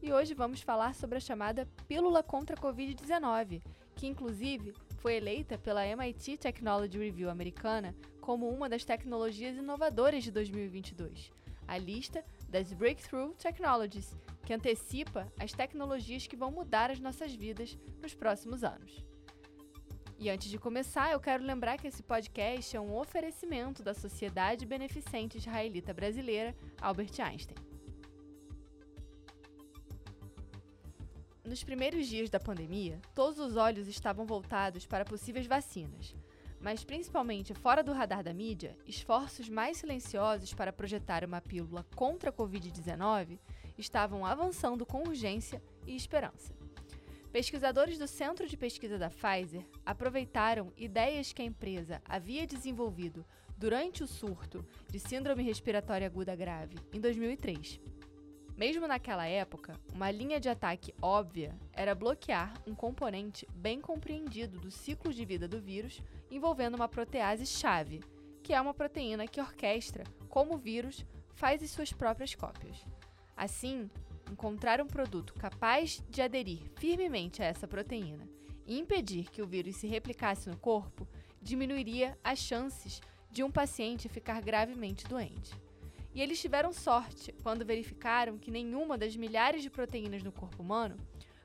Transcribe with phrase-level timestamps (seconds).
[0.00, 3.62] e hoje vamos falar sobre a chamada Pílula contra a Covid-19,
[3.94, 10.30] que inclusive foi eleita pela MIT Technology Review americana como uma das tecnologias inovadoras de
[10.30, 11.32] 2022.
[11.66, 17.76] A lista das Breakthrough Technologies, que antecipa as tecnologias que vão mudar as nossas vidas
[18.00, 19.04] nos próximos anos.
[20.18, 24.66] E antes de começar, eu quero lembrar que esse podcast é um oferecimento da Sociedade
[24.66, 27.67] Beneficente Israelita Brasileira Albert Einstein.
[31.48, 36.14] Nos primeiros dias da pandemia, todos os olhos estavam voltados para possíveis vacinas.
[36.60, 42.28] Mas, principalmente fora do radar da mídia, esforços mais silenciosos para projetar uma pílula contra
[42.28, 43.38] a Covid-19
[43.78, 46.52] estavam avançando com urgência e esperança.
[47.32, 53.24] Pesquisadores do Centro de Pesquisa da Pfizer aproveitaram ideias que a empresa havia desenvolvido
[53.56, 57.97] durante o surto de Síndrome Respiratória Aguda Grave em 2003
[58.58, 64.68] mesmo naquela época, uma linha de ataque óbvia era bloquear um componente bem compreendido do
[64.68, 68.00] ciclo de vida do vírus envolvendo uma protease-chave,
[68.42, 72.84] que é uma proteína que orquestra como o vírus faz as suas próprias cópias.
[73.36, 73.88] Assim,
[74.28, 78.28] encontrar um produto capaz de aderir firmemente a essa proteína
[78.66, 81.06] e impedir que o vírus se replicasse no corpo
[81.40, 85.67] diminuiria as chances de um paciente ficar gravemente doente.
[86.14, 90.96] E eles tiveram sorte quando verificaram que nenhuma das milhares de proteínas no corpo humano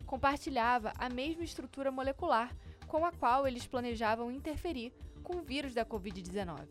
[0.06, 2.56] compartilhava a mesma estrutura molecular
[2.88, 6.67] com a qual eles planejavam interferir com o vírus da Covid-19.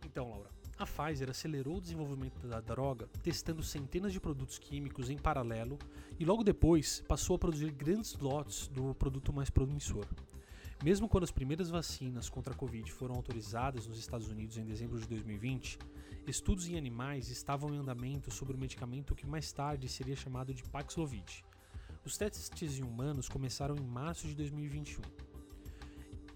[0.05, 5.17] Então, Laura, a Pfizer acelerou o desenvolvimento da droga testando centenas de produtos químicos em
[5.17, 5.77] paralelo
[6.19, 10.05] e logo depois passou a produzir grandes lotes do produto mais promissor.
[10.83, 14.99] Mesmo quando as primeiras vacinas contra a Covid foram autorizadas nos Estados Unidos em dezembro
[14.99, 15.77] de 2020,
[16.27, 20.63] estudos em animais estavam em andamento sobre o medicamento que mais tarde seria chamado de
[20.63, 21.45] Paxlovid.
[22.03, 25.01] Os testes em humanos começaram em março de 2021.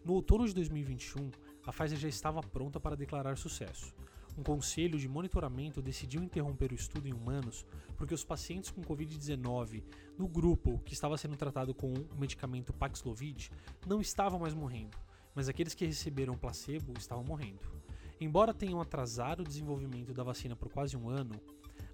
[0.06, 1.30] No outono de 2021,
[1.66, 3.94] a Pfizer já estava pronta para declarar sucesso
[4.38, 7.66] um conselho de monitoramento decidiu interromper o estudo em humanos
[7.98, 9.84] porque os pacientes com Covid-19
[10.18, 13.50] no grupo que estava sendo tratado com o medicamento Paxlovid
[13.86, 14.96] não estavam mais morrendo,
[15.34, 17.60] mas aqueles que receberam placebo estavam morrendo.
[18.20, 21.40] Embora tenham atrasado o desenvolvimento da vacina por quase um ano,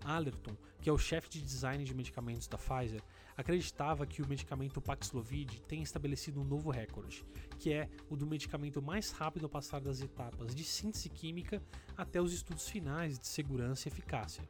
[0.04, 3.02] Allerton, que é o chefe de design de medicamentos da Pfizer,
[3.38, 7.26] acreditava que o medicamento Paxlovid tem estabelecido um novo recorde,
[7.58, 11.62] que é o do medicamento mais rápido a passar das etapas de síntese química
[11.98, 14.44] até os estudos finais de segurança e eficácia.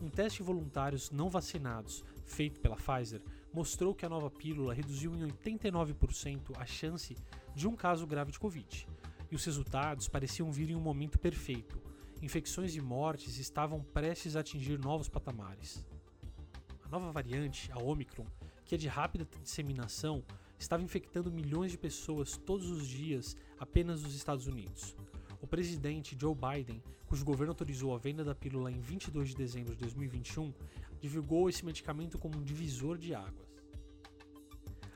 [0.00, 5.14] Um teste em voluntários não vacinados, feito pela Pfizer, mostrou que a nova pílula reduziu
[5.14, 7.16] em 89% a chance
[7.54, 8.86] de um caso grave de Covid,
[9.30, 11.80] e os resultados pareciam vir em um momento perfeito,
[12.24, 15.84] infecções e mortes estavam prestes a atingir novos patamares.
[16.82, 18.26] A nova variante, a Omicron,
[18.64, 20.24] que é de rápida disseminação,
[20.58, 24.96] estava infectando milhões de pessoas todos os dias apenas nos Estados Unidos.
[25.42, 29.74] O presidente Joe Biden, cujo governo autorizou a venda da pílula em 22 de dezembro
[29.74, 30.54] de 2021,
[30.98, 33.53] divulgou esse medicamento como um divisor de águas.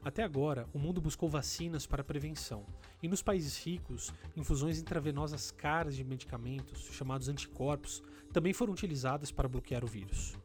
[0.02, 2.64] Até agora, o mundo buscou vacinas para prevenção,
[3.02, 8.02] e nos países ricos, infusões intravenosas caras de medicamentos, chamados anticorpos,
[8.32, 10.36] também foram utilizadas para bloquear o vírus.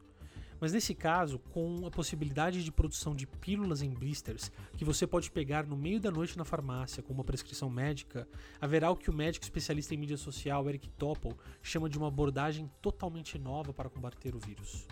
[0.60, 5.30] Mas nesse caso, com a possibilidade de produção de pílulas em blisters que você pode
[5.30, 8.26] pegar no meio da noite na farmácia com uma prescrição médica,
[8.60, 12.70] haverá o que o médico especialista em mídia social Eric Topol chama de uma abordagem
[12.80, 14.86] totalmente nova para combater o vírus.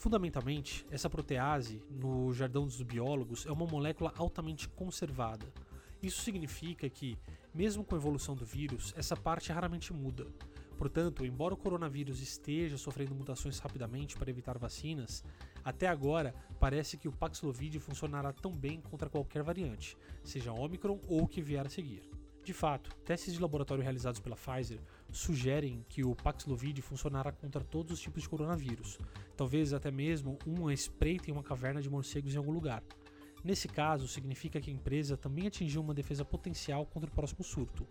[0.00, 5.52] Fundamentalmente, essa protease, no jargão dos biólogos, é uma molécula altamente conservada.
[6.02, 7.18] Isso significa que,
[7.54, 10.26] mesmo com a evolução do vírus, essa parte raramente muda.
[10.78, 15.22] Portanto, embora o coronavírus esteja sofrendo mutações rapidamente para evitar vacinas,
[15.62, 21.24] Até agora, parece que o Paxlovid funcionará tão bem contra qualquer variante, seja Omicron ou
[21.24, 22.09] o que vier a seguir.
[22.42, 27.92] De fato, testes de laboratório realizados pela Pfizer sugerem que o Paxlovid funcionará contra todos
[27.92, 28.98] os tipos de coronavírus,
[29.36, 32.82] talvez até mesmo uma espreita em uma caverna de morcegos em algum lugar.
[33.44, 37.86] Nesse caso, significa que a empresa também atingiu uma defesa potencial contra o próximo surto.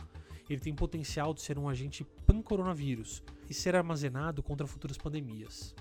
[0.50, 5.76] Ele tem potencial de ser um agente pan-coronavírus e ser armazenado contra futuras pandemias.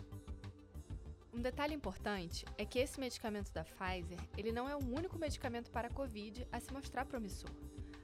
[1.39, 5.71] Um detalhe importante é que esse medicamento da Pfizer, ele não é o único medicamento
[5.71, 7.53] para a Covid a se mostrar promissor.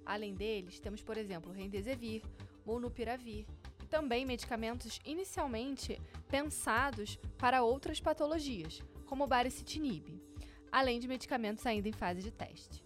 [0.06, 2.22] Além deles, temos, por exemplo, o Remdesivir,
[2.64, 3.44] Molnupiravir
[3.82, 10.22] e também medicamentos inicialmente pensados para outras patologias, como o baricitinib,
[10.70, 12.84] além de medicamentos ainda em fase de teste.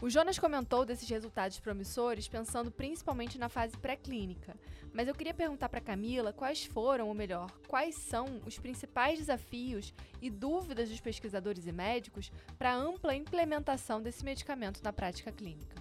[0.00, 4.54] O Jonas comentou desses resultados promissores pensando principalmente na fase pré-clínica,
[4.92, 9.92] mas eu queria perguntar para Camila quais foram, ou melhor, quais são os principais desafios
[10.22, 15.77] e dúvidas dos pesquisadores e médicos para a ampla implementação desse medicamento na prática clínica.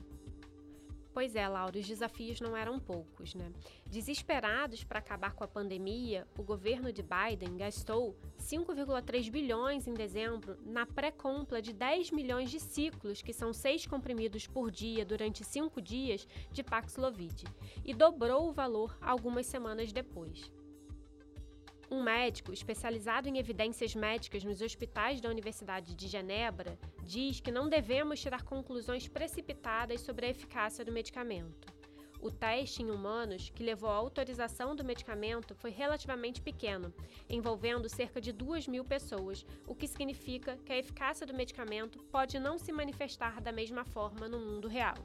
[1.17, 3.51] Pois é, Laura, os desafios não eram poucos, né?
[3.87, 10.59] Desesperados para acabar com a pandemia, o governo de Biden gastou 5,3 bilhões em dezembro
[10.63, 15.81] na pré-compra de 10 milhões de ciclos, que são seis comprimidos por dia durante cinco
[15.81, 17.45] dias, de Paxlovid,
[17.83, 20.51] e dobrou o valor algumas semanas depois.
[21.89, 27.69] Um médico especializado em evidências médicas nos hospitais da Universidade de Genebra diz que não
[27.69, 31.73] devemos tirar conclusões precipitadas sobre a eficácia do medicamento.
[32.19, 36.93] O teste em humanos, que levou à autorização do medicamento, foi relativamente pequeno,
[37.29, 42.37] envolvendo cerca de 2 mil pessoas, o que significa que a eficácia do medicamento pode
[42.37, 44.97] não se manifestar da mesma forma no mundo real.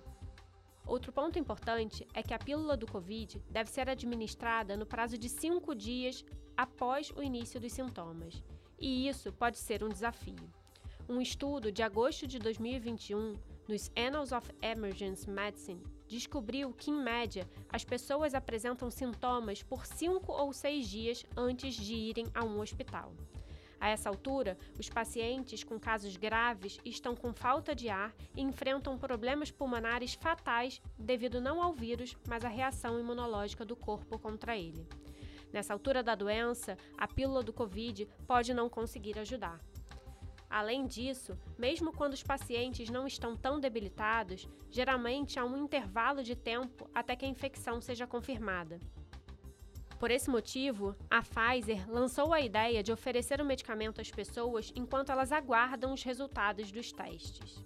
[0.85, 5.29] Outro ponto importante é que a pílula do Covid deve ser administrada no prazo de
[5.29, 6.25] cinco dias
[6.57, 8.43] após o início dos sintomas,
[8.79, 10.51] e isso pode ser um desafio.
[11.09, 13.37] Um estudo de agosto de 2021
[13.69, 20.33] nos Annals of Emergency Medicine descobriu que, em média, as pessoas apresentam sintomas por cinco
[20.33, 23.13] ou seis dias antes de irem a um hospital.
[23.81, 28.97] A essa altura, os pacientes com casos graves estão com falta de ar e enfrentam
[28.97, 34.87] problemas pulmonares fatais devido não ao vírus, mas à reação imunológica do corpo contra ele.
[35.53, 39.61] Nessa altura da doença, a pílula do Covid pode não conseguir ajudar.
[40.49, 46.37] Além disso, mesmo quando os pacientes não estão tão debilitados, geralmente há um intervalo de
[46.37, 48.79] tempo até que a infecção seja confirmada.
[49.99, 55.13] Por esse motivo, a Pfizer lançou a ideia de oferecer o medicamento às pessoas enquanto
[55.13, 57.65] elas aguardam os resultados dos testes.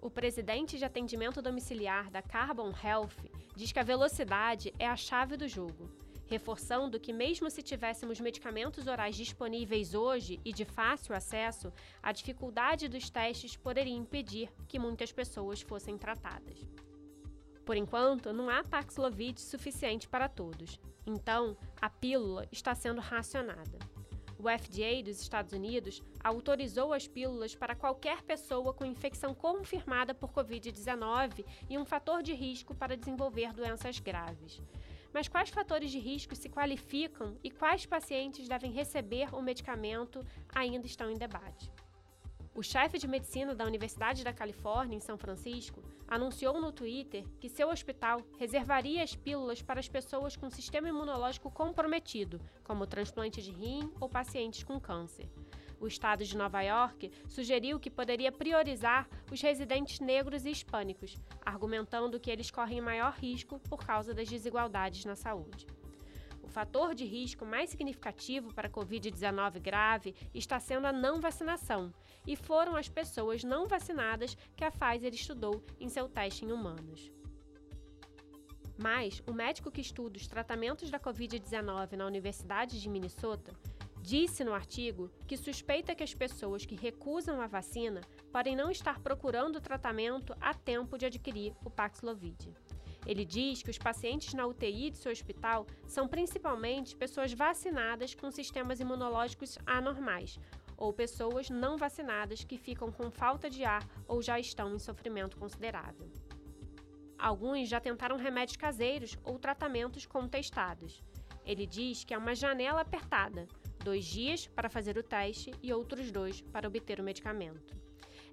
[0.00, 3.16] O presidente de atendimento domiciliar da Carbon Health
[3.54, 5.90] diz que a velocidade é a chave do jogo,
[6.32, 11.70] reforçando que, mesmo se tivéssemos medicamentos orais disponíveis hoje e de fácil acesso,
[12.02, 16.66] a dificuldade dos testes poderia impedir que muitas pessoas fossem tratadas.
[17.66, 23.78] Por enquanto, não há Paxlovid suficiente para todos, então a pílula está sendo racionada.
[24.38, 30.32] O FDA dos Estados Unidos autorizou as pílulas para qualquer pessoa com infecção confirmada por
[30.32, 34.62] Covid-19 e um fator de risco para desenvolver doenças graves.
[35.12, 40.24] Mas quais fatores de risco se qualificam e quais pacientes devem receber o medicamento
[40.54, 41.70] ainda estão em debate.
[42.54, 47.48] O chefe de medicina da Universidade da Califórnia, em São Francisco, anunciou no Twitter que
[47.48, 53.50] seu hospital reservaria as pílulas para as pessoas com sistema imunológico comprometido, como transplante de
[53.50, 55.30] rim ou pacientes com câncer.
[55.82, 62.18] O estado de Nova York sugeriu que poderia priorizar os residentes negros e hispânicos, argumentando
[62.18, 65.66] que eles correm maior risco por causa das desigualdades na saúde
[66.52, 71.92] fator de risco mais significativo para a Covid-19 grave está sendo a não vacinação,
[72.26, 77.10] e foram as pessoas não vacinadas que a Pfizer estudou em seu teste em humanos.
[78.76, 83.52] Mas o médico que estuda os tratamentos da Covid-19 na Universidade de Minnesota
[84.02, 88.00] disse no artigo que suspeita que as pessoas que recusam a vacina
[88.32, 92.52] podem não estar procurando tratamento a tempo de adquirir o Paxlovid.
[93.06, 98.30] Ele diz que os pacientes na UTI de seu hospital são principalmente pessoas vacinadas com
[98.30, 100.38] sistemas imunológicos anormais
[100.76, 105.36] ou pessoas não vacinadas que ficam com falta de ar ou já estão em sofrimento
[105.36, 106.10] considerável.
[107.18, 111.00] Alguns já tentaram remédios caseiros ou tratamentos contestados.
[111.44, 113.46] Ele diz que é uma janela apertada,
[113.82, 117.76] dois dias para fazer o teste e outros dois para obter o medicamento.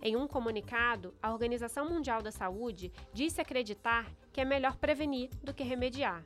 [0.02, 5.54] Em um comunicado, a Organização Mundial da Saúde disse acreditar que é melhor prevenir do
[5.54, 6.24] que remediar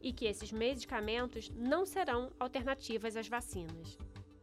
[0.00, 3.98] e que esses medicamentos não serão alternativas às vacinas.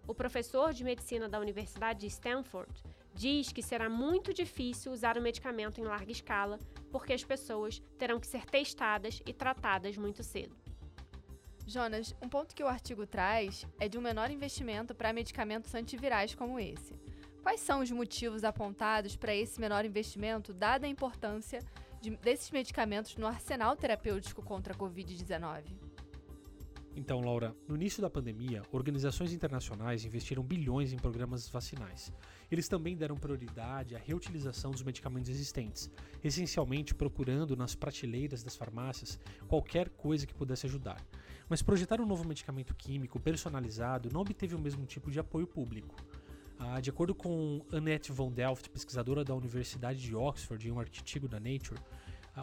[0.08, 2.72] O professor de medicina da Universidade de Stanford
[3.14, 6.60] diz que será muito difícil usar o medicamento em larga escala,
[6.92, 10.56] porque as pessoas terão que ser testadas e tratadas muito cedo.
[11.68, 16.34] Jonas, um ponto que o artigo traz é de um menor investimento para medicamentos antivirais
[16.34, 16.94] como esse.
[17.44, 21.60] Quais são os motivos apontados para esse menor investimento, dada a importância
[22.00, 25.87] de, desses medicamentos no arsenal terapêutico contra a Covid-19?
[27.00, 32.12] Então, Laura, no início da pandemia, organizações internacionais investiram bilhões em programas vacinais.
[32.50, 35.92] Eles também deram prioridade à reutilização dos medicamentos existentes,
[36.24, 41.00] essencialmente procurando nas prateleiras das farmácias qualquer coisa que pudesse ajudar.
[41.48, 45.96] Mas projetar um novo medicamento químico personalizado não obteve o mesmo tipo de apoio público.
[46.58, 51.28] Ah, de acordo com Annette von Delft, pesquisadora da Universidade de Oxford, em um artigo
[51.28, 51.80] da Nature,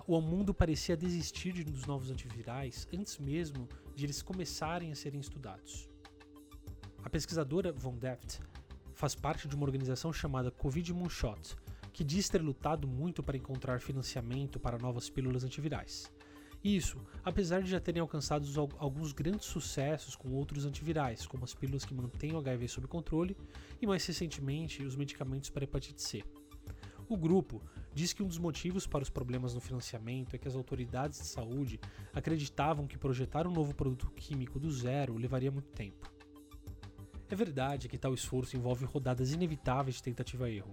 [0.06, 5.88] o mundo parecia desistir dos novos antivirais antes mesmo de eles começarem a serem estudados.
[7.02, 8.40] A pesquisadora Von Deft
[8.94, 11.56] faz parte de uma organização chamada Covid Moonshot,
[11.92, 16.10] que diz ter lutado muito para encontrar financiamento para novas pílulas antivirais.
[16.64, 18.46] Isso, apesar de já terem alcançado
[18.78, 23.36] alguns grandes sucessos com outros antivirais, como as pílulas que mantêm o HIV sob controle
[23.82, 26.24] e mais recentemente os medicamentos para hepatite C.
[27.06, 27.60] O grupo
[27.94, 31.26] diz que um dos motivos para os problemas no financiamento é que as autoridades de
[31.26, 31.80] saúde
[32.12, 36.12] acreditavam que projetar um novo produto químico do zero levaria muito tempo.
[37.30, 40.72] É verdade que tal esforço envolve rodadas inevitáveis de tentativa erro.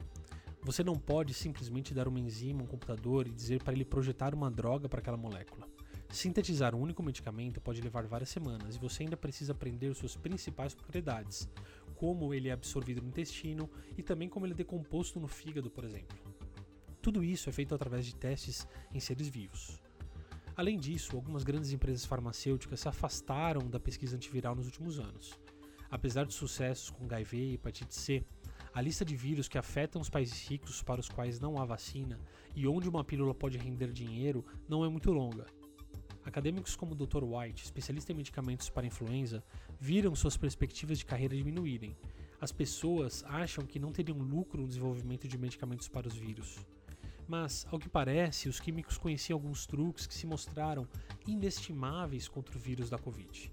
[0.64, 4.34] Você não pode simplesmente dar uma enzima a um computador e dizer para ele projetar
[4.34, 5.68] uma droga para aquela molécula.
[6.10, 10.74] Sintetizar um único medicamento pode levar várias semanas e você ainda precisa aprender suas principais
[10.74, 11.48] propriedades,
[11.96, 15.86] como ele é absorvido no intestino e também como ele é decomposto no fígado, por
[15.86, 16.31] exemplo.
[17.02, 19.82] Tudo isso é feito através de testes em seres vivos.
[20.56, 25.40] Além disso, algumas grandes empresas farmacêuticas se afastaram da pesquisa antiviral nos últimos anos.
[25.90, 28.24] Apesar de sucessos com HIV e hepatite C,
[28.74, 32.20] a lista de vírus que afetam os países ricos para os quais não há vacina
[32.56, 35.48] e onde uma pílula pode render dinheiro não é muito longa.
[36.24, 37.24] Acadêmicos como o Dr.
[37.24, 39.44] White, especialista em medicamentos para influenza,
[39.80, 41.98] viram suas perspectivas de carreira diminuírem.
[42.40, 46.60] As pessoas acham que não teriam lucro no desenvolvimento de medicamentos para os vírus.
[47.32, 50.86] Mas, ao que parece, os químicos conheciam alguns truques que se mostraram
[51.26, 53.50] inestimáveis contra o vírus da Covid.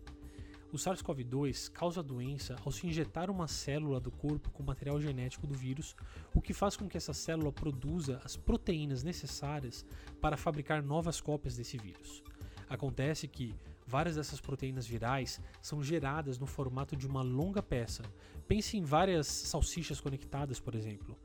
[0.73, 5.47] O SARS-CoV-2 causa a doença ao se injetar uma célula do corpo com material genético
[5.47, 5.95] do vírus,
[6.35, 9.87] o que faz com que essa célula produza as proteínas necessárias
[10.21, 12.21] para fabricar novas cópias desse vírus.
[12.69, 13.55] Acontece que
[13.87, 18.03] várias dessas proteínas virais são geradas no formato de uma longa peça.
[18.49, 21.17] Pense em várias salsichas conectadas, por exemplo.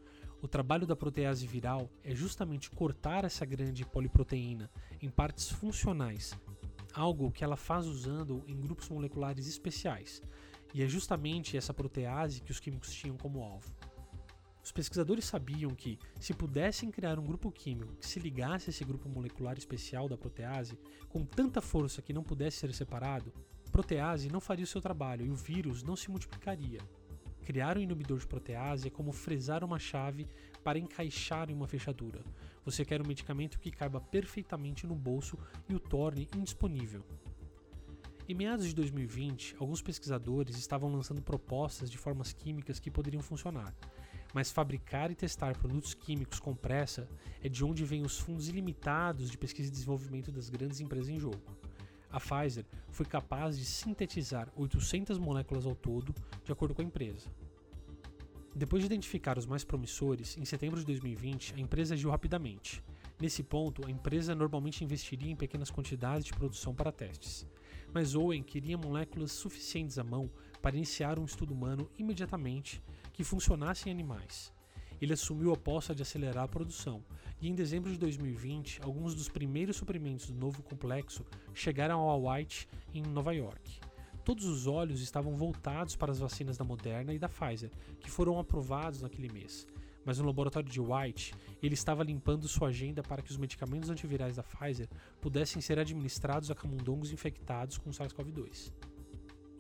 [0.44, 4.70] O trabalho da protease viral é justamente cortar essa grande poliproteína
[5.02, 6.38] em partes funcionais,
[6.94, 10.22] algo que ela faz usando em grupos moleculares especiais.
[10.74, 13.74] E é justamente essa protease que os químicos tinham como alvo.
[14.62, 18.84] Os pesquisadores sabiam que, se pudessem criar um grupo químico que se ligasse a esse
[18.84, 23.32] grupo molecular especial da protease, com tanta força que não pudesse ser separado,
[23.66, 26.82] a protease não faria o seu trabalho e o vírus não se multiplicaria.
[27.44, 30.28] Criar um inibidor de protease é como fresar uma chave
[30.64, 32.24] para encaixar em uma fechadura.
[32.64, 37.04] Você quer um medicamento que caiba perfeitamente no bolso e o torne indisponível.
[38.30, 43.76] Em meados de 2020, alguns pesquisadores estavam lançando propostas de formas químicas que poderiam funcionar,
[44.34, 47.10] mas fabricar e testar produtos químicos com pressa
[47.42, 51.20] é de onde vêm os fundos ilimitados de pesquisa e desenvolvimento das grandes empresas em
[51.20, 51.42] jogo.
[52.14, 56.14] A Pfizer foi capaz de sintetizar 800 moléculas ao todo,
[56.46, 57.28] de acordo com a empresa.
[58.56, 62.84] Depois de identificar os mais promissores, em setembro de 2020, a empresa agiu rapidamente.
[63.20, 67.48] Nesse ponto, a empresa normalmente investiria em pequenas quantidades de produção para testes.
[67.92, 70.30] Mas Owen queria moléculas suficientes à mão
[70.62, 72.80] para iniciar um estudo humano imediatamente
[73.12, 74.53] que funcionasse em animais.
[75.04, 77.04] Ele assumiu a aposta de acelerar a produção,
[77.42, 82.70] e em dezembro de 2020, alguns dos primeiros suprimentos do novo complexo chegaram ao White
[82.94, 83.82] em Nova York.
[84.24, 87.70] Todos os olhos estavam voltados para as vacinas da Moderna e da Pfizer,
[88.00, 89.68] que foram aprovados naquele mês.
[90.06, 94.38] Mas no laboratório de White, ele estava limpando sua agenda para que os medicamentos antivirais
[94.38, 94.88] da Pfizer
[95.20, 98.72] pudessem ser administrados a camundongos infectados com SARS-CoV-2.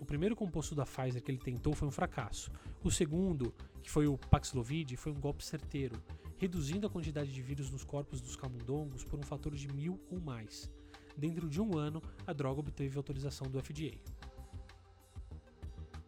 [0.03, 2.51] O primeiro composto da Pfizer que ele tentou foi um fracasso.
[2.83, 5.95] O segundo, que foi o Paxlovid, foi um golpe certeiro,
[6.37, 10.19] reduzindo a quantidade de vírus nos corpos dos camundongos por um fator de mil ou
[10.19, 10.69] mais.
[11.15, 13.97] Dentro de um ano, a droga obteve autorização do FDA.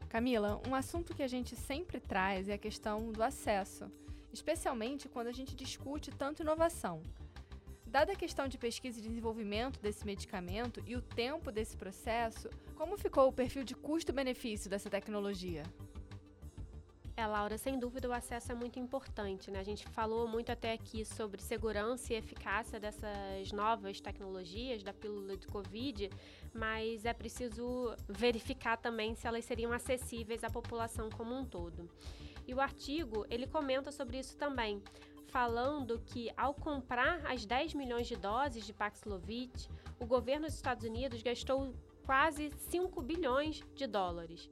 [0.10, 3.90] Camila, um assunto que a gente sempre traz é a questão do acesso,
[4.34, 7.02] especialmente quando a gente discute tanto inovação.
[7.86, 12.98] Dada a questão de pesquisa e desenvolvimento desse medicamento e o tempo desse processo, como
[12.98, 15.64] ficou o perfil de custo-benefício dessa tecnologia?
[17.18, 19.60] É, Laura, sem dúvida o acesso é muito importante, né?
[19.60, 25.38] A gente falou muito até aqui sobre segurança e eficácia dessas novas tecnologias da pílula
[25.38, 26.10] de Covid,
[26.54, 31.90] mas é preciso verificar também se elas seriam acessíveis à população como um todo.
[32.46, 34.84] E o artigo, ele comenta sobre isso também,
[35.28, 40.84] falando que ao comprar as 10 milhões de doses de Paxlovid, o governo dos Estados
[40.84, 41.74] Unidos gastou
[42.06, 44.50] quase 5 bilhões de dólares.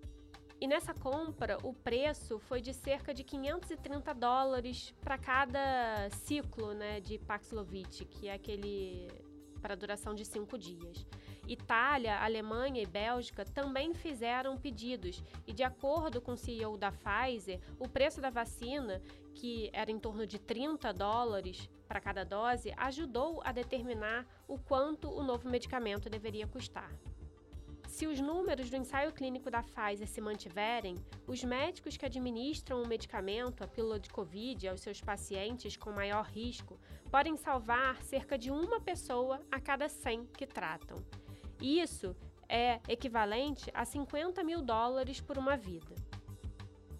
[0.59, 7.01] E nessa compra, o preço foi de cerca de 530 dólares para cada ciclo né,
[7.01, 9.09] de Paxlovid, que é aquele
[9.61, 11.07] para duração de cinco dias.
[11.47, 17.61] Itália, Alemanha e Bélgica também fizeram pedidos, e de acordo com o CEO da Pfizer,
[17.79, 19.01] o preço da vacina,
[19.33, 25.09] que era em torno de 30 dólares para cada dose, ajudou a determinar o quanto
[25.09, 26.91] o novo medicamento deveria custar.
[27.93, 30.97] Se os números do ensaio clínico da Pfizer se mantiverem,
[31.27, 36.25] os médicos que administram o medicamento, a pílula de Covid, aos seus pacientes com maior
[36.25, 36.79] risco,
[37.11, 40.97] podem salvar cerca de uma pessoa a cada 100 que tratam.
[41.61, 42.15] Isso
[42.49, 45.93] é equivalente a 50 mil dólares por uma vida.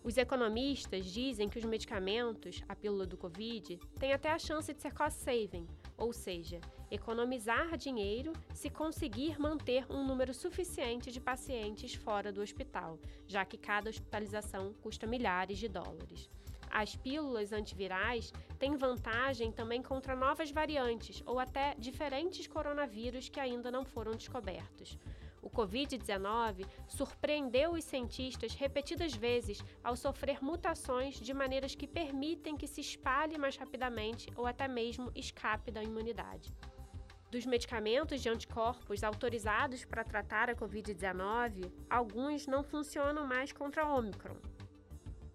[0.03, 4.79] Os economistas dizem que os medicamentos, a pílula do Covid, têm até a chance de
[4.79, 5.65] ser cost saving,
[5.97, 6.61] ou seja,
[6.93, 13.57] economizar dinheiro se conseguir manter um número suficiente de pacientes fora do hospital, já que
[13.57, 16.29] cada hospitalização custa milhares de dólares.
[16.69, 23.71] As pílulas antivirais têm vantagem também contra novas variantes ou até diferentes coronavírus que ainda
[23.71, 24.97] não foram descobertos.
[25.43, 32.65] O Covid-19 surpreendeu os cientistas repetidas vezes ao sofrer mutações de maneiras que permitem que
[32.65, 36.55] se espalhe mais rapidamente ou até mesmo escape da imunidade.
[37.33, 43.95] Dos medicamentos de anticorpos autorizados para tratar a Covid-19, alguns não funcionam mais contra a
[43.95, 44.37] Omicron.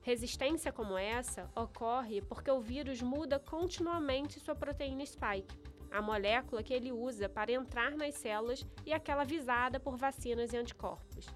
[0.00, 6.72] Resistência como essa ocorre porque o vírus muda continuamente sua proteína spike, a molécula que
[6.72, 11.26] ele usa para entrar nas células e aquela visada por vacinas e anticorpos.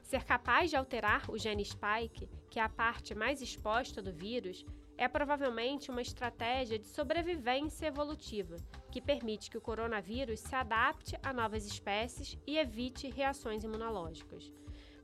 [0.00, 4.64] Ser capaz de alterar o gene spike, que é a parte mais exposta do vírus,
[4.96, 8.56] é provavelmente uma estratégia de sobrevivência evolutiva
[8.90, 14.52] que permite que o coronavírus se adapte a novas espécies e evite reações imunológicas.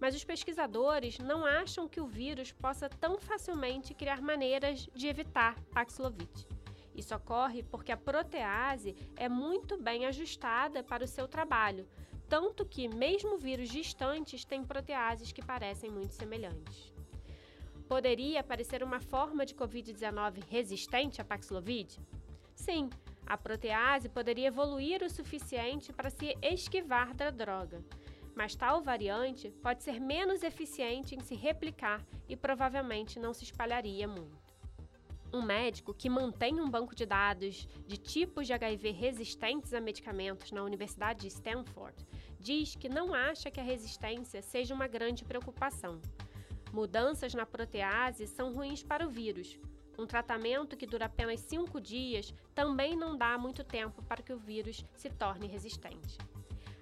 [0.01, 5.61] Mas os pesquisadores não acham que o vírus possa tão facilmente criar maneiras de evitar
[5.73, 6.49] Paxlovid.
[6.95, 11.87] Isso ocorre porque a protease é muito bem ajustada para o seu trabalho,
[12.29, 16.93] tanto que mesmo vírus distantes têm proteases que parecem muito semelhantes.
[17.91, 21.99] Poderia parecer uma forma de Covid-19 resistente a Paxlovid?
[22.55, 22.89] Sim,
[23.27, 27.85] a protease poderia evoluir o suficiente para se esquivar da droga,
[28.33, 34.07] mas tal variante pode ser menos eficiente em se replicar e provavelmente não se espalharia
[34.07, 34.39] muito.
[35.33, 40.53] Um médico que mantém um banco de dados de tipos de HIV resistentes a medicamentos
[40.53, 42.07] na Universidade de Stanford
[42.39, 46.01] diz que não acha que a resistência seja uma grande preocupação.
[46.73, 49.59] Mudanças na protease são ruins para o vírus.
[49.99, 54.39] Um tratamento que dura apenas 5 dias também não dá muito tempo para que o
[54.39, 56.17] vírus se torne resistente.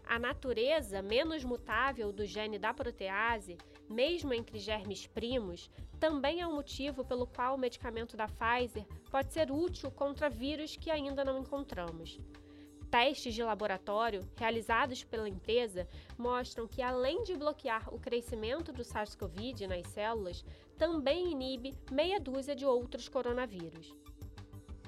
[0.06, 6.50] A natureza menos mutável do gene da protease, mesmo entre germes primos, também é o
[6.50, 11.24] um motivo pelo qual o medicamento da Pfizer pode ser útil contra vírus que ainda
[11.24, 12.18] não encontramos.
[12.90, 19.66] Testes de laboratório realizados pela empresa mostram que, além de bloquear o crescimento do SARS-CoV
[19.66, 20.44] nas células,
[20.76, 23.94] também inibe meia dúzia de outros coronavírus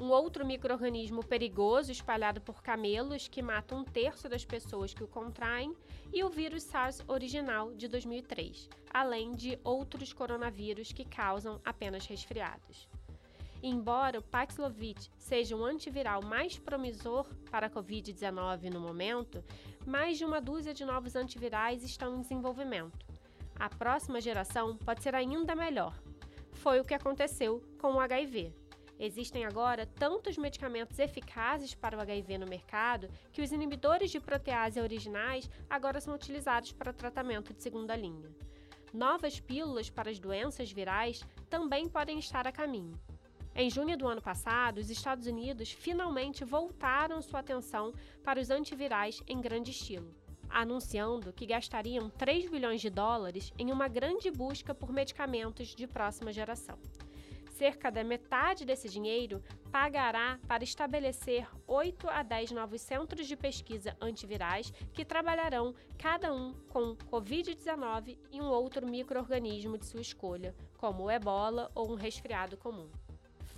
[0.00, 5.08] um outro microorganismo perigoso espalhado por camelos que mata um terço das pessoas que o
[5.08, 5.76] contraem,
[6.12, 12.88] e o vírus SARS original de 2003, além de outros coronavírus que causam apenas resfriados.
[13.62, 19.44] Embora o Paxlovid seja um antiviral mais promissor para a Covid-19 no momento,
[19.86, 23.06] mais de uma dúzia de novos antivirais estão em desenvolvimento.
[23.58, 25.94] A próxima geração pode ser ainda melhor.
[26.52, 28.54] Foi o que aconteceu com o HIV.
[28.98, 34.80] Existem agora tantos medicamentos eficazes para o HIV no mercado que os inibidores de protease
[34.80, 38.30] originais agora são utilizados para tratamento de segunda linha.
[38.92, 42.98] Novas pílulas para as doenças virais também podem estar a caminho.
[43.60, 47.92] Em junho do ano passado, os Estados Unidos finalmente voltaram sua atenção
[48.24, 50.14] para os antivirais em grande estilo,
[50.48, 56.32] anunciando que gastariam 3 bilhões de dólares em uma grande busca por medicamentos de próxima
[56.32, 56.78] geração
[57.60, 63.94] cerca da metade desse dinheiro pagará para estabelecer 8 a 10 novos centros de pesquisa
[64.00, 71.04] antivirais que trabalharão cada um com Covid-19 e um outro microorganismo de sua escolha, como
[71.04, 72.88] o ebola ou um resfriado comum.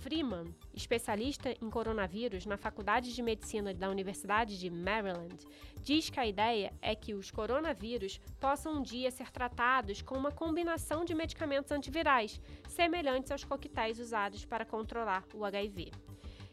[0.03, 5.37] Freeman, especialista em coronavírus na Faculdade de Medicina da Universidade de Maryland,
[5.81, 10.29] diz que a ideia é que os coronavírus possam um dia ser tratados com uma
[10.29, 15.89] combinação de medicamentos antivirais, semelhantes aos coquetéis usados para controlar o HIV.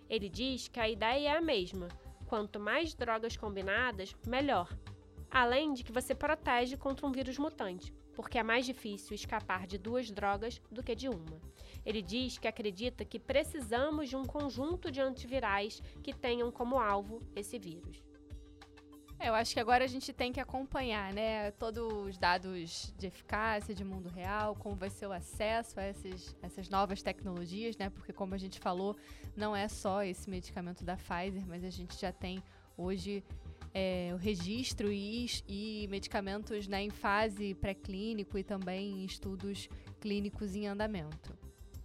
[0.09, 1.89] Ele diz que a ideia é a mesma:
[2.29, 4.73] quanto mais drogas combinadas, melhor.
[5.29, 9.79] Além de que você protege contra um vírus mutante, porque é mais difícil escapar de
[9.79, 11.41] duas drogas do que de uma.
[11.85, 17.23] Ele diz que acredita que precisamos de um conjunto de antivirais que tenham como alvo
[17.35, 18.03] esse vírus.
[19.23, 23.07] É, eu acho que agora a gente tem que acompanhar, né, todos os dados de
[23.07, 27.91] eficácia de mundo real, como vai ser o acesso a essas, essas novas tecnologias, né,
[27.91, 28.97] porque como a gente falou,
[29.37, 32.43] não é só esse medicamento da Pfizer, mas a gente já tem
[32.79, 33.23] hoje
[33.73, 39.69] é, o registro e, e medicamentos né, em fase pré-clínico e também em estudos
[40.01, 41.39] clínicos em andamento.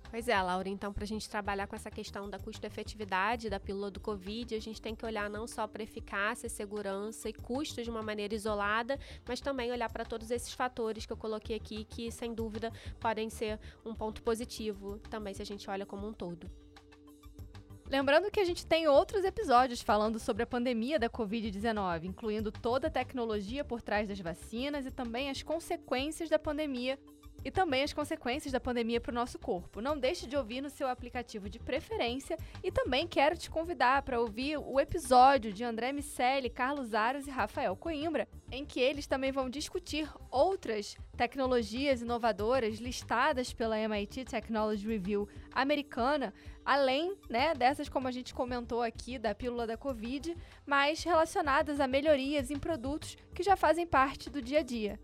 [0.09, 3.91] Pois é, Laura, então para a gente trabalhar com essa questão da custo-efetividade da pílula
[3.91, 7.89] do Covid, a gente tem que olhar não só para eficácia, segurança e custos de
[7.89, 12.09] uma maneira isolada, mas também olhar para todos esses fatores que eu coloquei aqui, que
[12.11, 16.49] sem dúvida podem ser um ponto positivo também se a gente olha como um todo.
[17.87, 22.87] Lembrando que a gente tem outros episódios falando sobre a pandemia da Covid-19, incluindo toda
[22.87, 26.97] a tecnologia por trás das vacinas e também as consequências da pandemia
[27.43, 29.79] e também as consequências da pandemia para o nosso corpo.
[29.81, 34.19] Não deixe de ouvir no seu aplicativo de preferência e também quero te convidar para
[34.19, 39.31] ouvir o episódio de André Miceli, Carlos Aras e Rafael Coimbra, em que eles também
[39.31, 48.07] vão discutir outras tecnologias inovadoras listadas pela MIT Technology Review americana, além né, dessas, como
[48.07, 53.43] a gente comentou aqui, da pílula da Covid, mas relacionadas a melhorias em produtos que
[53.43, 54.99] já fazem parte do dia a dia.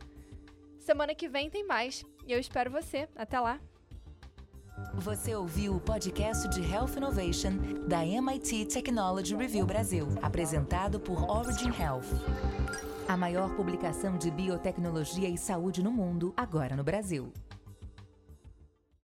[0.79, 2.03] Semana que vem tem mais.
[2.25, 3.07] E eu espero você.
[3.15, 3.59] Até lá.
[4.95, 7.51] Você ouviu o podcast de Health Innovation
[7.87, 12.07] da MIT Technology Review Brasil, apresentado por Origin Health.
[13.07, 17.31] A maior publicação de biotecnologia e saúde no mundo, agora no Brasil.